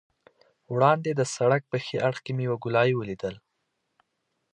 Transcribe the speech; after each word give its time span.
وړاندې 0.73 1.11
د 1.15 1.21
سړک 1.35 1.61
په 1.71 1.77
ښي 1.85 1.97
اړخ 2.07 2.19
کې 2.25 2.31
مې 2.35 2.43
یوه 2.47 2.57
ګولایي 2.63 2.93
ولیدل. 2.95 3.35